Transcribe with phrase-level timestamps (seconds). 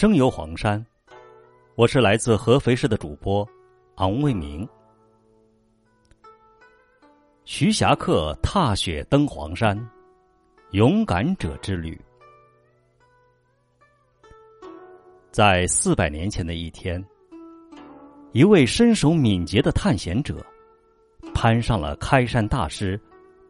[0.00, 0.82] 生游黄山，
[1.74, 3.46] 我是来自合肥市的主播
[3.96, 4.66] 昂卫明。
[7.44, 9.78] 徐霞客踏雪登黄山，
[10.70, 12.00] 勇敢者之旅。
[15.30, 17.04] 在四百年前的一天，
[18.32, 20.42] 一位身手敏捷的探险者，
[21.34, 22.98] 攀上了开山大师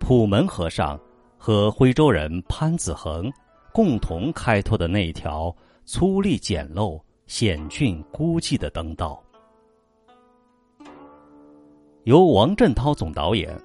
[0.00, 0.98] 普门和尚
[1.38, 3.32] 和徽州人潘子恒
[3.72, 5.54] 共同开拓的那一条。
[5.92, 9.20] 粗粝简陋、险峻孤寂的登道，
[12.04, 13.60] 由王振涛总导演、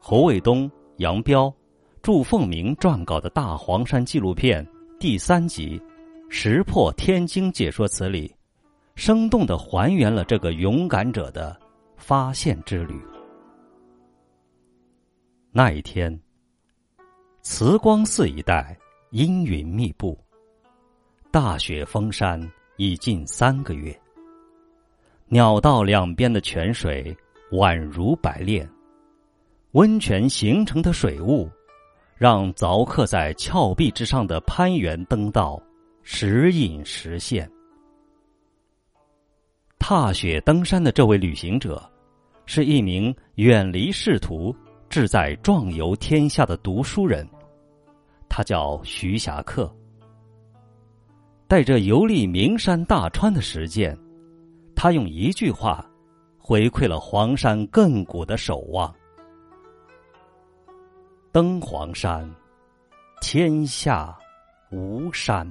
[0.00, 1.54] 侯卫东、杨彪、
[2.02, 4.66] 祝凤鸣撰稿的大黄山纪录片
[4.98, 5.78] 第三集
[6.28, 8.34] 《石破天惊解说词》里，
[8.96, 11.56] 生动的还原了这个勇敢者的
[11.96, 13.00] 发现之旅。
[15.52, 16.20] 那一天，
[17.42, 18.76] 慈光寺一带
[19.12, 20.18] 阴云密布。
[21.30, 22.40] 大雪封山
[22.78, 23.94] 已近三个月，
[25.26, 27.14] 鸟道两边的泉水
[27.52, 28.66] 宛如白练，
[29.72, 31.46] 温泉形成的水雾，
[32.16, 35.62] 让凿刻在峭壁之上的攀援登道
[36.02, 37.48] 时隐时现。
[39.78, 41.78] 踏雪登山的这位旅行者，
[42.46, 44.56] 是一名远离仕途、
[44.88, 47.28] 志在壮游天下的读书人，
[48.30, 49.70] 他叫徐霞客。
[51.48, 53.98] 带着游历名山大川的实践，
[54.76, 55.82] 他用一句话
[56.36, 58.94] 回馈了黄山亘古的守望：
[61.32, 62.30] 登黄山，
[63.22, 64.14] 天下
[64.70, 65.50] 无山。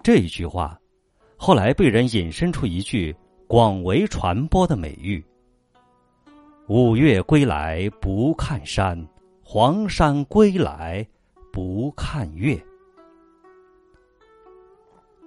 [0.00, 0.78] 这一句话
[1.36, 3.12] 后来被人引申出一句
[3.48, 5.20] 广为传播的美誉
[6.70, 8.96] ：“五岳归来不看山，
[9.42, 11.04] 黄山归来
[11.52, 12.56] 不看岳。”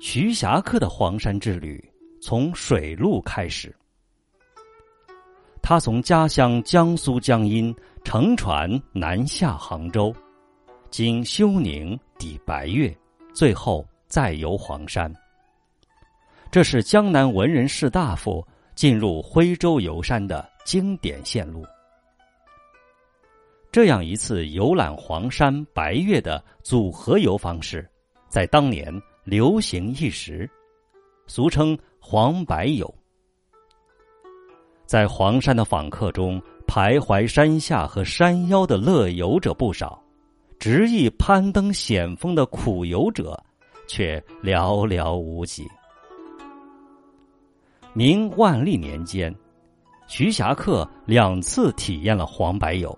[0.04, 1.80] 徐霞客的黄山之旅
[2.20, 3.74] 从水路开始，
[5.62, 10.12] 他从家乡江苏江阴乘船南下杭州，
[10.90, 12.92] 经休宁抵白岳，
[13.32, 15.14] 最后再游黄山。
[16.50, 18.44] 这是江南文人士大夫
[18.74, 21.64] 进入徽州游山的经典线路。
[23.72, 27.88] 这样一次游览黄山、白岳的组合游方式，
[28.30, 28.92] 在当年。
[29.24, 30.50] 流行一时，
[31.28, 32.92] 俗称“黄白游”。
[34.88, 40.02] 在黄山的访客中，徘徊山下和山腰的乐游者不少，
[40.58, 43.42] 执意攀登险峰的苦游者
[43.88, 45.68] 却寥寥无几。
[47.94, 49.34] 明万历年间，
[50.08, 52.98] 徐霞客两次体验了黄白游，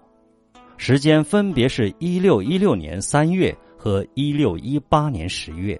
[0.77, 5.79] 时间分别是一六一六年三月和一六一八年十月。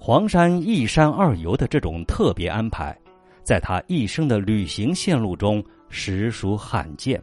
[0.00, 2.96] 黄山一山二游的这种特别安排，
[3.42, 7.22] 在他一生的旅行线路中实属罕见，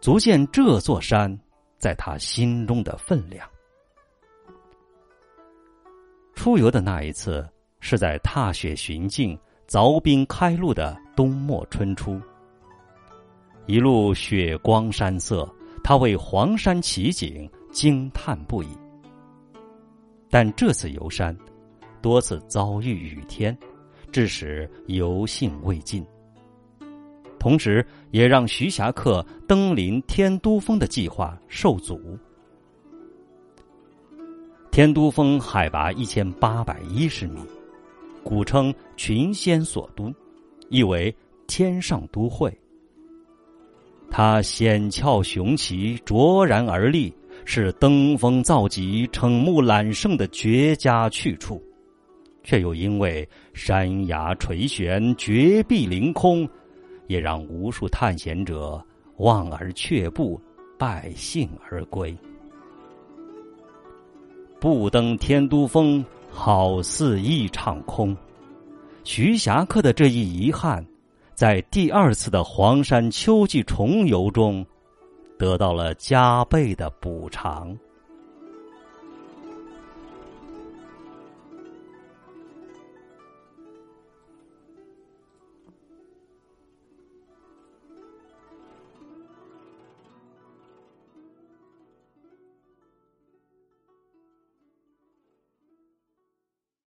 [0.00, 1.38] 足见这座山
[1.78, 3.46] 在他心中的分量。
[6.34, 7.46] 出游的那一次，
[7.80, 12.20] 是在踏雪寻径、凿冰开路的冬末春初，
[13.66, 15.48] 一路雪光山色，
[15.84, 18.68] 他为黄山奇景惊叹不已。
[20.28, 21.36] 但这次游山。
[22.04, 23.56] 多次遭遇雨天，
[24.12, 26.04] 致使游兴未尽。
[27.38, 31.98] 同时，也让徐霞客登临天都峰的计划受阻。
[34.70, 37.40] 天都峰海拔一千八百一十米，
[38.22, 40.12] 古称群仙所都，
[40.68, 41.14] 意为
[41.46, 42.54] 天上都会。
[44.10, 47.10] 它险峭雄奇，卓然而立，
[47.46, 51.62] 是登峰造极、惩目揽胜的绝佳去处。
[52.44, 56.48] 却又因为山崖垂悬、绝壁凌空，
[57.08, 58.80] 也让无数探险者
[59.16, 60.40] 望而却步，
[60.78, 62.16] 败兴而归。
[64.60, 68.16] 不登天都峰，好似一场空。
[69.02, 70.82] 徐霞客的这一遗憾，
[71.34, 74.64] 在第二次的黄山秋季重游中，
[75.38, 77.76] 得到了加倍的补偿。